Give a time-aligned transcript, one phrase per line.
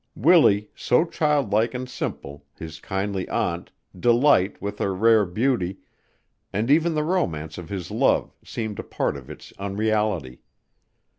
[0.15, 5.77] Willie, so childlike and simple, his kindly aunt, Delight with her rare beauty,
[6.51, 10.39] and even the romance of his love seemed a part of its unreality.